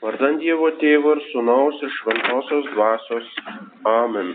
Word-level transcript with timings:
Vardant 0.00 0.38
Dievo 0.40 0.70
Tėvo 0.80 1.10
ir 1.12 1.18
Sūnaus 1.28 1.80
ir 1.84 1.90
Šventosios 1.92 2.68
Dvasios. 2.72 3.26
Amen. 3.84 4.30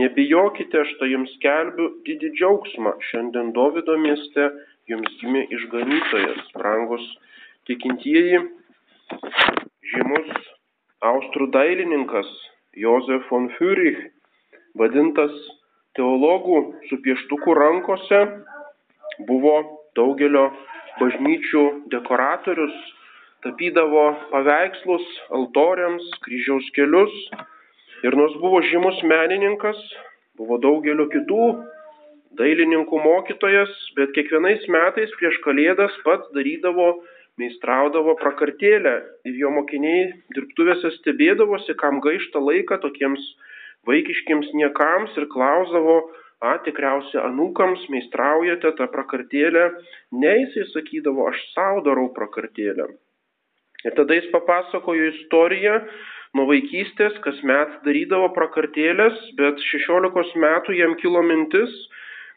Nebijokite, 0.00 0.80
aš 0.80 0.94
tai 1.00 1.10
jums 1.10 1.34
skelbiu 1.36 1.90
didį 2.06 2.30
džiaugsmą. 2.38 2.94
Šiandien 3.10 3.52
Davido 3.58 3.98
mieste 4.00 4.48
jums 4.88 5.18
gimė 5.20 5.44
išganytojas, 5.52 6.48
brangus 6.56 7.04
tikintieji, 7.68 8.40
žymus 9.92 10.32
austrų 11.12 11.50
dailininkas 11.52 12.32
Josef 12.86 13.28
von 13.28 13.52
Fürich, 13.60 14.00
vadintas 14.80 15.36
teologų 16.00 16.64
su 16.88 17.02
pieštuku 17.04 17.60
rankose, 17.60 18.24
buvo 19.28 19.58
daugelio 19.96 20.48
bažnyčių 20.96 21.66
dekoratorius, 21.92 22.76
tapydavo 23.46 24.08
paveikslus 24.32 25.06
altoriams, 25.38 26.06
kryžiaus 26.26 26.66
kelius. 26.74 27.14
Ir 28.04 28.16
nors 28.18 28.34
buvo 28.42 28.60
žymus 28.66 28.98
menininkas, 29.06 29.78
buvo 30.38 30.58
daugelio 30.62 31.06
kitų 31.12 31.46
dailininkų 32.36 32.98
mokytojas, 33.00 33.72
bet 33.96 34.12
kiekvienais 34.16 34.66
metais 34.72 35.12
prieš 35.20 35.38
kalėdas 35.44 35.94
pats 36.04 36.28
darydavo, 36.36 36.98
meistraudavo 37.40 38.16
prakartėlę. 38.20 38.94
Ir 39.28 39.40
jo 39.40 39.52
mokiniai 39.54 40.10
dirbtuvėse 40.36 40.92
stebėdavosi, 40.98 41.76
kam 41.80 42.00
gaišta 42.04 42.40
laiką 42.42 42.80
tokiems 42.84 43.24
vaikiškiams 43.88 44.52
niekams 44.60 45.16
ir 45.20 45.28
klausdavo, 45.32 45.98
a, 46.44 46.56
tikriausiai 46.64 47.22
anūkams 47.30 47.86
meistraujate 47.92 48.72
tą 48.76 48.88
prakartėlę. 48.92 49.68
Ne, 50.12 50.36
jisai 50.42 50.68
sakydavo, 50.74 51.28
aš 51.32 51.40
savo 51.54 51.84
darau 51.88 52.08
prakartėlę. 52.16 52.90
Ir 53.86 53.94
tada 53.94 54.16
jis 54.18 54.26
papasakojo 54.32 55.10
istoriją 55.12 55.76
nuo 56.36 56.48
vaikystės, 56.50 57.14
kasmet 57.24 57.76
darydavo 57.86 58.32
prakartėlės, 58.34 59.20
bet 59.38 59.62
16 59.70 60.40
metų 60.42 60.74
jam 60.74 60.96
kilo 61.00 61.22
mintis, 61.22 61.70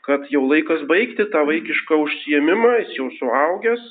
kad 0.06 0.30
jau 0.34 0.44
laikas 0.46 0.86
baigti 0.92 1.26
tą 1.34 1.42
vaikišką 1.50 1.98
užsiemimą, 2.06 2.76
jis 2.84 2.94
jau 3.00 3.10
suaugęs. 3.18 3.82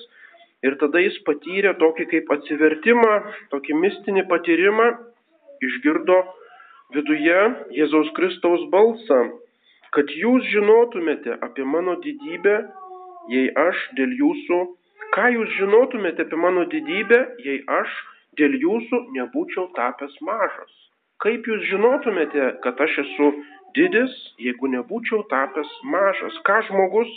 Ir 0.67 0.75
tada 0.79 1.03
jis 1.03 1.19
patyrė 1.27 1.75
tokį 1.79 2.09
kaip 2.13 2.33
atsivertimą, 2.35 3.13
tokį 3.53 3.77
mistinį 3.79 4.25
patyrimą, 4.31 4.89
išgirdo 5.63 6.17
viduje 6.95 7.39
Jėzaus 7.77 8.11
Kristaus 8.17 8.65
balsą, 8.73 9.21
kad 9.95 10.11
jūs 10.23 10.47
žinotumėte 10.51 11.37
apie 11.47 11.67
mano 11.67 11.99
didybę, 12.03 12.57
jei 13.31 13.53
aš 13.67 13.85
dėl 13.99 14.15
jūsų 14.23 14.59
ką 15.15 15.29
jūs 15.35 15.55
žinotumėte 15.59 16.27
apie 16.27 16.39
mano 16.41 16.65
didybę, 16.73 17.21
jei 17.45 17.63
aš 17.81 17.93
dėl 18.41 18.57
jūsų 18.63 19.01
nebūčiau 19.17 19.69
tapęs 19.77 20.15
mažas? 20.25 20.73
Kaip 21.23 21.47
jūs 21.51 21.65
žinotumėte, 21.71 22.53
kad 22.63 22.81
aš 22.81 23.01
esu 23.05 23.31
didis, 23.77 24.13
jeigu 24.39 24.71
nebūčiau 24.75 25.25
tapęs 25.33 25.71
mažas? 25.95 26.37
Ką 26.47 26.61
žmogus 26.69 27.11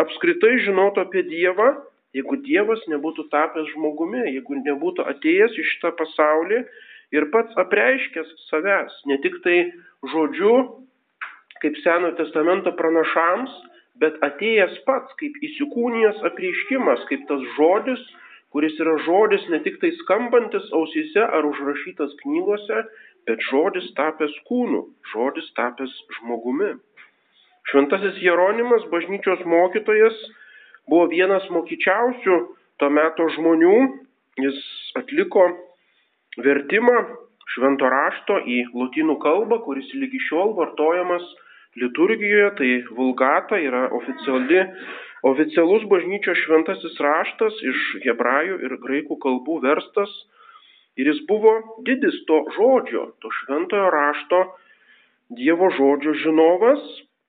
apskritai 0.00 0.56
žinotų 0.66 1.04
apie 1.04 1.22
Dievą, 1.28 1.68
jeigu 2.16 2.40
Dievas 2.46 2.82
nebūtų 2.90 3.28
tapęs 3.34 3.70
žmogumi, 3.74 4.24
jeigu 4.32 4.58
nebūtų 4.62 5.06
atėjęs 5.14 5.54
į 5.58 5.66
šitą 5.72 5.94
pasaulį 6.00 6.64
ir 7.14 7.28
pats 7.34 7.54
apreiškęs 7.60 8.32
savęs, 8.48 8.96
ne 9.06 9.20
tik 9.22 9.38
tai 9.46 9.58
žodžiu, 10.10 10.54
kaip 11.62 11.78
Senojo 11.84 12.16
testamento 12.18 12.74
pranašams, 12.76 13.54
bet 14.02 14.18
atėjęs 14.26 14.80
pats 14.88 15.14
kaip 15.20 15.36
įsikūnijęs 15.48 16.22
apreiškimas, 16.30 17.04
kaip 17.10 17.26
tas 17.30 17.42
žodis, 17.56 18.02
kuris 18.54 18.76
yra 18.82 18.94
žodis 19.06 19.46
ne 19.50 19.60
tik 19.66 19.80
tai 19.82 19.90
skambantis 20.00 20.66
ausyse 20.78 21.22
ar 21.38 21.46
užrašytas 21.46 22.14
knygose, 22.22 22.84
bet 23.26 23.42
žodis 23.50 23.86
tapęs 23.98 24.34
kūnu, 24.48 24.84
žodis 25.12 25.50
tapęs 25.58 25.94
žmogumi. 26.18 26.74
Šventasis 27.70 28.18
Jeronimas, 28.20 28.84
bažnyčios 28.92 29.42
mokytojas, 29.48 30.16
buvo 30.90 31.06
vienas 31.08 31.46
mokyčiausių 31.54 32.40
to 32.82 32.90
meto 32.92 33.28
žmonių. 33.38 33.76
Jis 34.42 34.58
atliko 34.98 35.46
vertimą 36.44 36.96
švento 37.54 37.88
rašto 37.88 38.40
į 38.50 38.64
lotynų 38.74 39.16
kalbą, 39.22 39.60
kuris 39.64 39.88
lygi 39.94 40.20
šiol 40.28 40.52
vartojamas 40.58 41.24
liturgijoje, 41.80 42.50
tai 42.58 42.70
vulgata 42.96 43.58
yra 43.60 43.88
oficiali, 43.96 44.60
oficialus 45.26 45.86
bažnyčios 45.90 46.40
šventasis 46.44 47.00
raštas 47.00 47.58
iš 47.70 47.86
hebrajų 48.04 48.60
ir 48.66 48.76
graikų 48.84 49.18
kalbų 49.22 49.60
verstas. 49.64 50.12
Ir 51.00 51.10
jis 51.10 51.24
buvo 51.26 51.56
didis 51.86 52.20
to 52.28 52.44
žodžio, 52.54 53.08
to 53.22 53.32
šventojo 53.40 53.88
rašto 53.90 54.44
Dievo 55.34 55.70
žodžio 55.72 56.12
žinovas, 56.20 56.82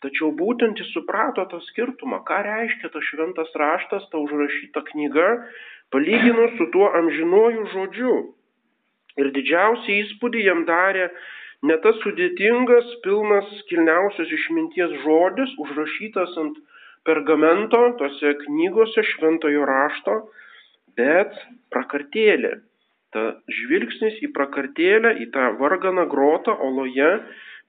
tačiau 0.04 0.34
būtent 0.36 0.78
jis 0.82 0.90
suprato 0.94 1.46
tą 1.50 1.62
skirtumą, 1.70 2.20
ką 2.28 2.42
reiškia 2.46 2.92
tas 2.94 3.06
šventas 3.08 3.54
raštas, 3.56 4.04
ta 4.12 4.20
užrašyta 4.20 4.84
knyga, 4.92 5.30
palyginus 5.96 6.58
su 6.60 6.68
tuo 6.74 6.92
amžinuoju 7.00 7.64
žodžiu. 7.72 8.16
Ir 9.16 9.32
didžiausią 9.32 9.96
įspūdį 10.04 10.44
jam 10.44 10.66
darė 10.68 11.08
ne 11.70 11.78
tas 11.84 11.98
sudėtingas, 12.04 12.92
pilnas 13.06 13.50
kilniausios 13.70 14.32
išminties 14.38 14.94
žodis, 15.04 15.52
užrašytas 15.66 16.36
ant 16.42 16.60
pergamento, 17.08 17.82
tose 18.00 18.34
knygose 18.44 19.04
šventojo 19.14 19.66
rašto, 19.70 20.20
bet 20.98 21.36
prakartėlė. 21.74 22.56
Ta 23.16 23.26
žvilgsnis 23.58 24.18
į 24.26 24.32
prakartėlę, 24.36 25.16
į 25.24 25.30
tą 25.36 25.52
varganą 25.60 26.08
grotą 26.12 26.56
oloje 26.68 27.12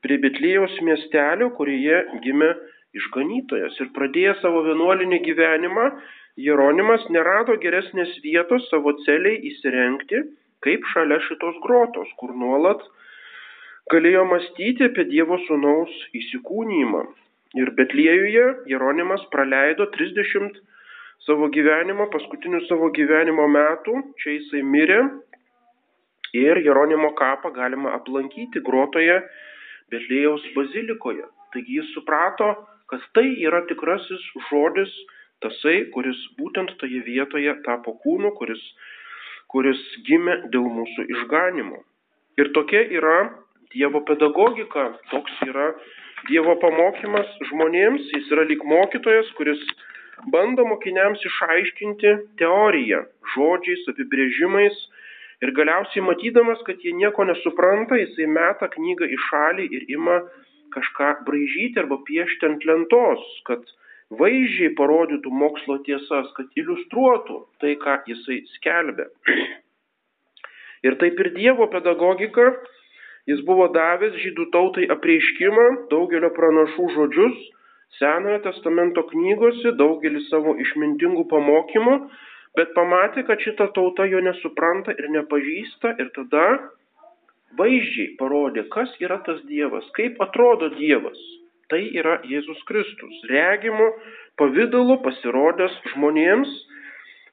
prie 0.03 0.19
Betlėjaus 0.23 0.75
miestelio, 0.87 1.53
kurioje 1.59 2.03
gimė 2.25 2.51
išganytojas. 2.97 3.77
Ir 3.83 3.93
pradėjęs 3.97 4.43
savo 4.43 4.65
vienuolinį 4.67 5.21
gyvenimą, 5.27 5.91
Jeronimas 6.37 7.05
nerado 7.09 7.55
geresnės 7.63 8.11
vietos 8.21 8.67
savo 8.69 8.93
celiai 9.07 9.39
įsirengti, 9.51 10.19
kaip 10.65 10.85
šalia 10.93 11.17
šitos 11.25 11.57
grotos, 11.65 12.11
kur 12.21 12.35
nuolat 12.37 12.83
galėjo 13.93 14.25
mąstyti 14.27 14.89
apie 14.89 15.05
Dievo 15.11 15.39
sūnaus 15.47 15.93
įsikūnymą. 16.21 17.03
Ir 17.57 17.71
Betliejuje 17.79 18.47
Jeronimas 18.73 19.23
praleido 19.33 19.87
30 19.95 20.59
savo 21.27 21.49
gyvenimo, 21.55 22.09
paskutinių 22.13 22.65
savo 22.67 22.91
gyvenimo 22.97 23.47
metų, 23.49 23.95
čia 24.23 24.35
jisai 24.37 24.63
mirė 24.67 24.99
ir 26.37 26.61
Jeronimo 26.67 27.13
kapą 27.19 27.53
galima 27.55 27.95
aplankyti 27.97 28.63
grotoje 28.67 29.21
Betlėjaus 29.93 30.43
bazilikoje. 30.57 31.25
Taigi 31.55 31.79
jis 31.79 31.95
suprato, 31.95 32.51
kad 32.91 33.07
tai 33.15 33.29
yra 33.47 33.63
tikrasis 33.71 34.23
žodis, 34.51 34.91
tasai, 35.45 35.79
kuris 35.95 36.19
būtent 36.41 36.75
toje 36.83 37.01
vietoje 37.07 37.55
tapo 37.65 37.95
kūnu, 38.03 38.35
kuris, 38.39 38.63
kuris 39.53 39.81
gimė 40.09 40.41
dėl 40.51 40.67
mūsų 40.79 41.07
išganimo. 41.15 41.85
Ir 42.37 42.51
tokia 42.57 42.83
yra 42.99 43.46
Dievo 43.77 44.01
pedagogika, 44.09 44.89
toks 45.13 45.35
yra 45.45 45.71
Dievo 46.31 46.55
pamokymas 46.63 47.29
žmonėms, 47.51 48.07
jis 48.15 48.31
yra 48.33 48.47
lyg 48.49 48.63
mokytojas, 48.65 49.29
kuris 49.37 49.61
bando 50.33 50.65
mokiniams 50.65 51.21
išaiškinti 51.29 52.13
teoriją, 52.41 53.03
žodžiais, 53.35 53.85
apibrėžimais 53.93 54.79
ir 55.45 55.53
galiausiai 55.59 56.05
matydamas, 56.07 56.63
kad 56.67 56.81
jie 56.81 56.95
nieko 56.97 57.27
nesupranta, 57.29 57.99
jisai 58.01 58.29
meta 58.39 58.71
knygą 58.73 59.11
į 59.13 59.19
šalį 59.27 59.67
ir 59.79 59.85
ima 59.99 60.23
kažką 60.77 61.11
braižyti 61.29 61.83
arba 61.83 62.01
piešti 62.09 62.49
ant 62.49 62.65
lentos, 62.69 63.27
kad 63.49 63.69
vaizdžiai 64.23 64.73
parodytų 64.79 65.33
mokslo 65.43 65.79
tiesas, 65.85 66.33
kad 66.39 66.49
iliustruotų 66.57 67.39
tai, 67.61 67.77
ką 67.85 68.01
jisai 68.09 68.41
skelbia. 68.57 69.11
Ir 70.87 70.95
taip 71.01 71.19
ir 71.19 71.33
Dievo 71.35 71.67
pedagogika 71.73 72.51
Jis 73.27 73.43
buvo 73.47 73.67
davęs 73.75 74.15
žydų 74.23 74.45
tautai 74.55 74.87
apreiškimą, 74.95 75.67
daugelio 75.91 76.31
pranašų 76.37 76.89
žodžius, 76.95 77.45
Senojo 77.97 78.41
testamento 78.45 79.03
knygose, 79.09 79.73
daugelį 79.79 80.21
savo 80.27 80.53
išmintingų 80.63 81.23
pamokymų, 81.31 81.95
bet 82.59 82.73
pamatė, 82.77 83.23
kad 83.29 83.41
šita 83.45 83.69
tauta 83.77 84.07
jo 84.11 84.21
nesupranta 84.27 84.95
ir 84.99 85.09
nepažįsta 85.15 85.95
ir 86.03 86.11
tada 86.17 86.47
vaizdžiai 87.61 88.17
parodė, 88.21 88.67
kas 88.75 88.93
yra 89.01 89.21
tas 89.27 89.41
Dievas, 89.49 89.87
kaip 89.99 90.21
atrodo 90.27 90.71
Dievas. 90.75 91.21
Tai 91.71 91.81
yra 91.99 92.19
Jėzus 92.31 92.61
Kristus, 92.69 93.23
regimo 93.31 93.89
pavydalu 94.39 95.01
pasirodęs 95.07 95.79
žmonėms, 95.95 96.53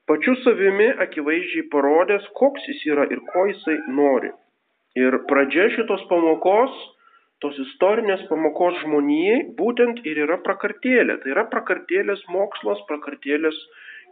pačiu 0.09 0.33
savimi 0.45 0.89
akivaizdžiai 1.05 1.67
parodęs, 1.73 2.25
koks 2.39 2.65
jis 2.71 2.87
yra 2.93 3.05
ir 3.13 3.21
ko 3.33 3.45
jisai 3.51 3.77
nori. 3.99 4.31
Ir 4.99 5.15
pradžia 5.29 5.69
šitos 5.73 6.03
pamokos, 6.09 6.73
tos 7.41 7.57
istorinės 7.59 8.23
pamokos 8.29 8.77
žmonijai, 8.83 9.39
būtent 9.57 10.03
ir 10.07 10.21
yra 10.27 10.37
prakartėlė. 10.45 11.17
Tai 11.23 11.31
yra 11.33 11.47
prakartėlės 11.49 12.21
mokslas, 12.29 12.81
prakartėlės 12.89 13.57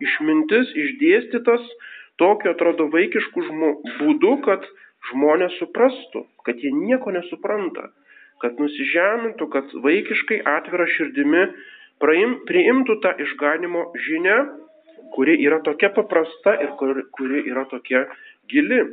išmintis, 0.02 0.72
išdėstytas 0.84 1.68
tokiu 2.22 2.52
atrodo 2.54 2.88
vaikišku 2.94 3.46
žmo, 3.48 3.70
būdu, 4.00 4.34
kad 4.48 4.66
žmonės 5.12 5.58
suprastų, 5.62 6.26
kad 6.46 6.60
jie 6.62 6.74
nieko 6.74 7.14
nesupranta, 7.14 7.90
kad 8.42 8.60
nusižemintų, 8.62 9.48
kad 9.54 9.72
vaikiškai 9.86 10.42
atvira 10.58 10.90
širdimi 10.96 11.46
praim, 12.02 12.40
priimtų 12.50 12.98
tą 13.06 13.14
išganimo 13.26 13.88
žinę, 14.08 14.38
kuri 15.16 15.38
yra 15.46 15.62
tokia 15.66 15.92
paprasta 15.94 16.58
ir 16.66 16.74
kur, 16.80 17.04
kuri 17.18 17.46
yra 17.52 17.66
tokia 17.70 18.06
gili. 18.50 18.84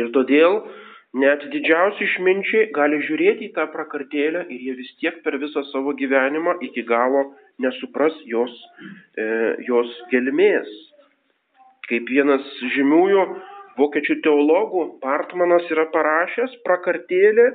Ir 0.00 0.08
todėl 0.16 0.62
net 1.22 1.44
didžiausi 1.52 2.06
išminčiai 2.06 2.70
gali 2.76 3.00
žiūrėti 3.04 3.50
į 3.50 3.54
tą 3.56 3.66
prakartėlę 3.74 4.46
ir 4.48 4.64
jie 4.68 4.76
vis 4.78 4.92
tiek 5.02 5.20
per 5.24 5.36
visą 5.42 5.64
savo 5.68 5.92
gyvenimą 5.98 6.56
iki 6.68 6.84
galo 6.88 7.26
nesupras 7.60 8.16
jos, 8.24 8.54
e, 9.16 9.26
jos 9.68 9.92
gelmės. 10.12 10.70
Kaip 11.90 12.08
vienas 12.08 12.46
žymiųjų 12.76 13.26
vokiečių 13.76 14.18
teologų 14.24 14.86
Partmanas 15.04 15.68
yra 15.74 15.84
parašęs, 15.92 16.56
prakartėlė 16.64 17.50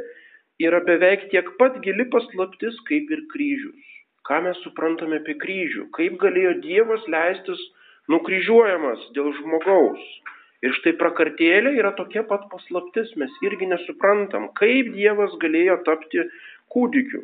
yra 0.61 0.81
beveik 0.85 1.27
tiek 1.33 1.49
pat 1.57 1.81
gili 1.85 2.05
paslaptis 2.13 2.77
kaip 2.89 3.09
ir 3.13 3.25
kryžius. 3.33 3.83
Ką 4.27 4.41
mes 4.43 4.57
suprantame 4.65 5.21
apie 5.21 5.37
kryžių? 5.39 5.87
Kaip 5.95 6.17
galėjo 6.21 6.57
Dievas 6.61 7.05
leistis 7.09 7.61
nukryžiuojamas 8.11 9.05
dėl 9.15 9.31
žmogaus? 9.39 10.03
Ir 10.65 10.73
štai 10.79 10.95
prakartėlė 10.97 11.75
yra 11.77 11.91
tokia 11.97 12.23
pat 12.25 12.47
paslaptis, 12.49 13.11
mes 13.21 13.33
irgi 13.45 13.69
nesuprantam, 13.69 14.49
kaip 14.57 14.89
Dievas 14.95 15.35
galėjo 15.41 15.77
tapti 15.85 16.23
kūdikiu. 16.73 17.21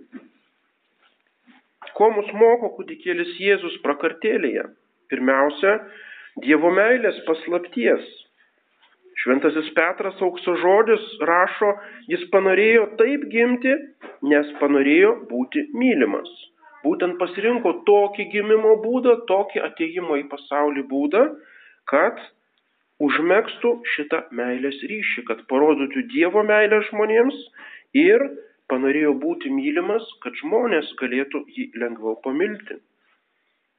Ko 1.97 2.09
mus 2.13 2.29
moko 2.37 2.69
kūdikėlis 2.77 3.33
Jėzus 3.41 3.79
prakartėlėje? 3.85 4.67
Pirmiausia, 5.09 5.79
Dievo 6.45 6.69
meilės 6.73 7.17
paslapties. 7.25 8.05
Šventasis 9.21 9.69
Petras 9.77 10.21
aukso 10.25 10.55
žodis 10.61 11.03
rašo, 11.29 11.73
jis 12.09 12.23
panorėjo 12.33 12.87
taip 13.01 13.27
gimti, 13.33 13.73
nes 14.25 14.49
panorėjo 14.61 15.11
būti 15.29 15.67
mylimas. 15.77 16.29
Būtent 16.85 17.19
pasirinko 17.19 17.75
tokį 17.87 18.25
gimimo 18.33 18.73
būdą, 18.83 19.19
tokį 19.29 19.61
ateimo 19.69 20.17
į 20.19 20.25
pasaulį 20.31 20.85
būdą, 20.89 21.27
kad 21.89 22.19
užmėgstų 23.07 23.73
šitą 23.95 24.23
meilės 24.39 24.79
ryšį, 24.89 25.25
kad 25.29 25.45
parodytų 25.51 26.07
Dievo 26.13 26.43
meilę 26.47 26.81
žmonėms 26.89 27.37
ir 27.99 28.25
panorėjo 28.71 29.13
būti 29.21 29.51
mylimas, 29.53 30.07
kad 30.23 30.35
žmonės 30.41 30.91
galėtų 31.01 31.45
jį 31.57 31.69
lengviau 31.83 32.17
pamilti. 32.25 32.79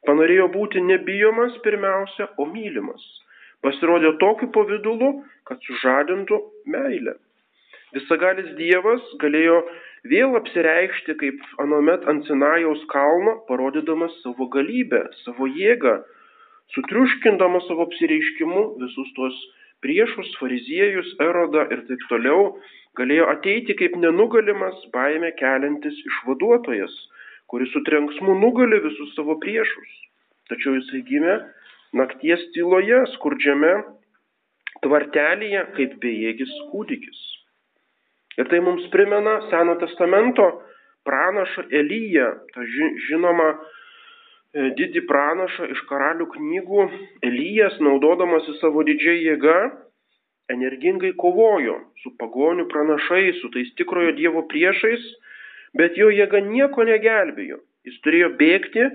Panorėjo 0.06 0.48
būti 0.52 0.82
nebijomas 0.84 1.56
pirmiausia, 1.64 2.28
o 2.38 2.46
mylimas 2.46 3.04
pasirodė 3.64 4.12
tokiu 4.20 4.50
pavydalu, 4.52 5.10
kad 5.48 5.62
sužadintų 5.64 6.40
meilę. 6.74 7.16
Visagalis 7.94 8.50
Dievas 8.58 9.04
galėjo 9.22 9.60
vėl 10.10 10.34
apsireikšti 10.40 11.16
kaip 11.20 11.44
anomet 11.62 12.04
ant 12.10 12.26
Sinajaus 12.28 12.82
kalno, 12.92 13.38
parodydamas 13.48 14.16
savo 14.24 14.50
galybę, 14.52 15.04
savo 15.22 15.48
jėgą, 15.48 16.00
sutriuškindamas 16.72 17.66
savo 17.68 17.84
apsireiškimu 17.88 18.62
visus 18.80 19.10
tuos 19.16 19.36
priešus, 19.84 20.30
fariziejus, 20.40 21.10
erodą 21.20 21.66
ir 21.74 21.82
taip 21.88 22.06
toliau, 22.08 22.54
galėjo 22.98 23.28
ateiti 23.34 23.76
kaip 23.76 23.98
nenugalimas 24.00 24.78
baime 24.94 25.32
keliantis 25.40 25.98
išvaduotojas, 26.10 26.94
kuris 27.52 27.72
su 27.74 27.82
trenksmu 27.84 28.38
nugali 28.40 28.80
visus 28.86 29.12
savo 29.18 29.36
priešus. 29.42 29.92
Tačiau 30.48 30.76
jisai 30.78 31.02
gimė 31.08 31.36
nakties 32.00 32.42
tyloje, 32.56 33.04
skurdžiame 33.14 33.74
tvartelėje 34.84 35.62
kaip 35.76 35.96
bejėgis 36.02 36.52
kūdikis. 36.72 37.20
Ir 38.40 38.48
tai 38.50 38.60
mums 38.64 38.86
primena 38.92 39.38
Seno 39.50 39.76
testamento 39.80 40.48
pranašą 41.06 41.68
Elyją, 41.70 42.30
tą 42.54 42.64
žinoma 43.08 43.52
didį 44.54 45.02
pranašą 45.08 45.68
iš 45.74 45.82
karalių 45.90 46.28
knygų. 46.34 46.86
Elyjas, 47.26 47.80
naudodamasi 47.82 48.54
savo 48.60 48.84
didžiai 48.86 49.24
jėga, 49.24 49.58
energingai 50.52 51.14
kovojo 51.18 51.80
su 52.02 52.14
pagonių 52.20 52.68
pranašais, 52.70 53.40
su 53.40 53.50
tais 53.54 53.72
tikrojo 53.78 54.14
Dievo 54.18 54.44
priešais, 54.50 55.02
bet 55.74 55.98
jo 55.98 56.10
jėga 56.12 56.42
nieko 56.46 56.86
negelbėjo. 56.86 57.58
Jis 57.84 58.00
turėjo 58.04 58.30
bėgti 58.38 58.86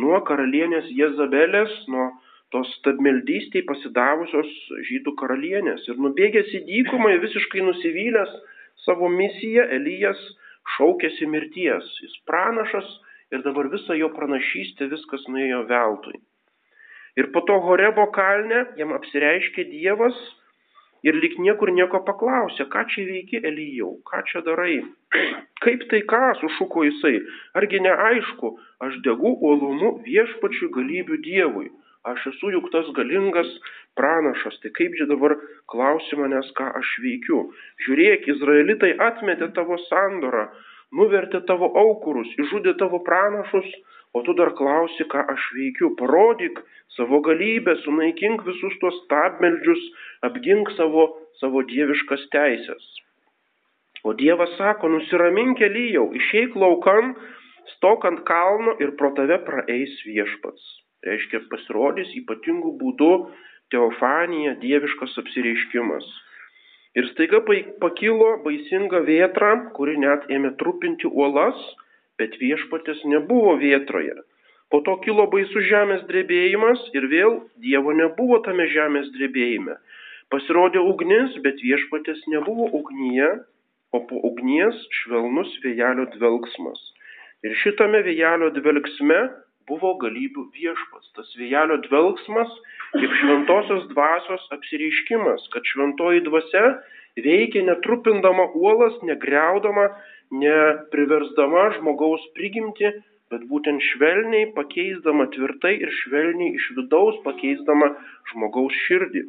nuo 0.00 0.20
karalienės 0.24 0.88
Jezabelės, 0.94 1.72
nuo 1.92 2.10
tos 2.54 2.70
stabmeldystėj 2.80 3.64
pasidavusios 3.66 4.48
žydų 4.88 5.14
karalienės. 5.18 5.86
Ir 5.90 6.00
nubėgęs 6.02 6.54
į 6.58 6.64
dykumą, 6.70 7.12
visiškai 7.22 7.62
nusivylęs 7.66 8.32
savo 8.86 9.10
misiją, 9.12 9.66
Elijas 9.76 10.20
šaukėsi 10.76 11.28
mirties. 11.30 11.86
Jis 12.02 12.16
pranašas 12.26 12.88
ir 13.34 13.44
dabar 13.46 13.70
visa 13.72 13.96
jo 13.98 14.10
pranašystė 14.16 14.90
viskas 14.90 15.24
nuėjo 15.30 15.64
veltui. 15.70 16.18
Ir 17.18 17.30
po 17.34 17.42
to 17.46 17.56
Horebo 17.64 18.06
kalne 18.14 18.66
jam 18.78 18.94
apsireiškė 18.96 19.66
Dievas 19.70 20.18
ir 21.06 21.16
lik 21.16 21.36
niekur 21.42 21.72
nieko 21.74 22.02
paklausė, 22.06 22.66
ką 22.72 22.84
čia 22.92 23.06
veiki 23.08 23.40
Elyjau, 23.50 23.96
ką 24.06 24.22
čia 24.30 24.44
darai. 24.46 24.78
Kaip 25.64 25.86
tai 25.90 26.00
ką, 26.12 26.22
sušuko 26.40 26.86
jisai, 26.86 27.18
argi 27.58 27.82
neaišku, 27.84 28.54
aš 28.86 29.00
degu 29.06 29.34
uolumu 29.34 29.98
viešpačių 30.06 30.70
galybių 30.76 31.20
Dievui. 31.26 31.70
Aš 32.08 32.30
esu 32.30 32.48
juk 32.54 32.70
tas 32.72 32.86
galingas 32.96 33.48
pranašas, 33.98 34.56
tai 34.62 34.70
kaipgi 34.76 35.04
dabar 35.10 35.34
klausi 35.68 36.16
manęs, 36.16 36.48
ką 36.56 36.70
aš 36.78 36.94
veikiu. 37.04 37.42
Žiūrėk, 37.84 38.30
izraelitai 38.32 38.94
atmetė 39.08 39.50
tavo 39.56 39.76
sandorą, 39.88 40.46
nuvertė 40.96 41.40
tavo 41.48 41.70
aukurus, 41.82 42.30
išžudė 42.44 42.74
tavo 42.82 43.00
pranašus, 43.06 43.68
o 44.14 44.22
tu 44.26 44.34
dar 44.38 44.52
klausi, 44.58 45.06
ką 45.12 45.22
aš 45.34 45.46
veikiu. 45.56 45.92
Parodyk 46.00 46.58
savo 46.96 47.20
galybę, 47.26 47.76
sunaikink 47.84 48.42
visus 48.48 48.74
tuos 48.82 48.98
stabmeldžius, 49.04 49.86
apgink 50.26 50.72
savo, 50.78 51.06
savo 51.42 51.62
dieviškas 51.70 52.26
teisės. 52.34 52.90
O 54.02 54.16
Dievas 54.16 54.52
sako, 54.56 54.88
nusiramink 54.88 55.58
kelyjau, 55.60 56.08
išeik 56.16 56.56
laukan, 56.56 57.14
stok 57.76 58.06
ant 58.08 58.24
kalno 58.28 58.78
ir 58.80 58.96
pro 58.96 59.12
tave 59.16 59.36
praeis 59.44 59.98
viešpats 60.08 60.80
reiškia 61.06 61.44
pasirodys 61.52 62.10
ypatingų 62.20 62.74
būdų 62.80 63.12
teofanija, 63.72 64.56
dieviškas 64.60 65.16
apsireiškimas. 65.22 66.06
Ir 66.98 67.06
staiga 67.12 67.38
pakilo 67.82 68.30
baisinga 68.42 69.04
vėtra, 69.06 69.50
kuri 69.76 69.94
net 70.02 70.26
ėmė 70.26 70.56
trupinti 70.58 71.06
uolas, 71.06 71.60
bet 72.18 72.34
viešpatės 72.40 73.04
nebuvo 73.12 73.54
vėtroje. 73.60 74.16
Po 74.70 74.80
to 74.86 74.96
kilo 75.04 75.26
baisus 75.30 75.66
žemės 75.70 76.02
drebėjimas 76.08 76.82
ir 76.94 77.06
vėl 77.10 77.38
Dievo 77.62 77.94
nebuvo 77.94 78.38
tame 78.46 78.66
žemės 78.70 79.08
drebėjime. 79.16 79.76
Pasirodė 80.30 80.82
ugnis, 80.92 81.34
bet 81.46 81.62
viešpatės 81.62 82.20
nebuvo 82.30 82.68
ugnyje, 82.80 83.30
o 83.94 83.98
po 84.06 84.20
ugnies 84.26 84.78
švelnus 85.00 85.56
vėjelio 85.64 86.06
dvelgsmas. 86.14 86.82
Ir 87.46 87.54
šitame 87.62 88.02
vėjelio 88.06 88.50
dvelgsme 88.58 89.20
buvo 89.70 89.94
galybių 90.02 90.50
viešpats. 90.56 91.14
Tas 91.16 91.32
vėjelio 91.38 91.80
dvelgsmas 91.86 92.52
kaip 92.94 93.12
šventosios 93.20 93.86
dvasios 93.92 94.46
apsireiškimas, 94.56 95.46
kad 95.54 95.66
šventoji 95.72 96.24
dvasia 96.26 96.64
veikia 97.22 97.62
netrupindama 97.68 98.48
uolas, 98.58 98.96
negreudama, 99.06 99.90
nepriversdama 100.34 101.68
žmogaus 101.78 102.24
prigimti, 102.34 102.90
bet 103.30 103.46
būtent 103.50 103.82
švelniai 103.92 104.50
pakeisdama 104.56 105.28
tvirtai 105.34 105.76
ir 105.78 105.92
švelniai 106.02 106.56
iš 106.58 106.70
vidaus 106.78 107.20
pakeisdama 107.26 107.92
žmogaus 108.32 108.74
širdį. 108.86 109.28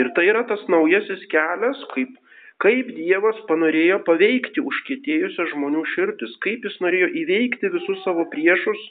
Ir 0.00 0.10
tai 0.16 0.26
yra 0.28 0.44
tas 0.48 0.60
naujasis 0.68 1.24
kelias, 1.32 1.80
kaip, 1.94 2.12
kaip 2.60 2.90
Dievas 2.98 3.40
panorėjo 3.48 4.02
paveikti 4.04 4.60
užkėtėjusią 4.60 5.48
žmonių 5.54 5.86
širdis, 5.94 6.36
kaip 6.44 6.68
jis 6.68 6.76
norėjo 6.84 7.08
įveikti 7.22 7.72
visus 7.72 8.04
savo 8.04 8.28
priešus, 8.34 8.84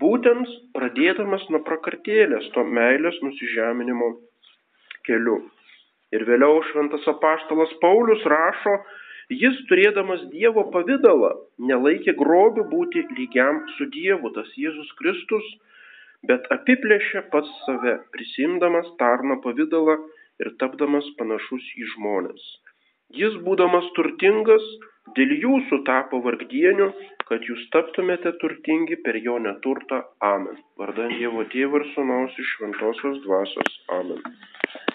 būtent 0.00 0.50
pradėdamas 0.76 1.44
nuo 1.50 1.60
prakartėlės, 1.66 2.50
to 2.54 2.64
meilės 2.78 3.16
nusižeminimo 3.22 4.10
keliu. 5.06 5.40
Ir 6.14 6.24
vėliau 6.28 6.62
šventas 6.70 7.06
apaštalas 7.10 7.72
Paulius 7.82 8.22
rašo, 8.30 8.74
jis 9.42 9.56
turėdamas 9.68 10.24
Dievo 10.32 10.66
pavydalą 10.74 11.32
nelaikė 11.70 12.14
grobių 12.18 12.66
būti 12.70 13.04
lygiam 13.18 13.62
su 13.76 13.88
Dievu, 13.96 14.30
tas 14.36 14.50
Jėzus 14.60 14.90
Kristus, 15.00 15.46
bet 16.28 16.46
apiplėšė 16.54 17.26
pats 17.32 17.50
save, 17.64 17.98
prisimdamas 18.14 18.88
tarno 19.00 19.40
pavydalą 19.44 19.98
ir 20.42 20.52
tapdamas 20.60 21.08
panašus 21.18 21.66
į 21.80 21.88
žmonės. 21.94 22.44
Jis 23.14 23.34
būdamas 23.46 23.90
turtingas, 23.96 24.64
dėl 25.18 25.34
jūsų 25.42 25.80
tapo 25.88 26.20
vargdieniu, 26.24 26.90
kad 27.28 27.44
jūs 27.48 27.62
taptumėte 27.74 28.34
turtingi 28.40 28.98
per 29.04 29.18
jo 29.26 29.38
neturtą. 29.42 30.02
Amen. 30.24 30.58
Vardant 30.80 31.16
Dievo 31.18 31.44
Tėvų 31.52 31.80
ir 31.80 31.86
Sūnaus 31.94 32.40
iš 32.40 32.56
Šventosios 32.56 33.20
Dvasios. 33.26 33.78
Amen. 33.98 34.20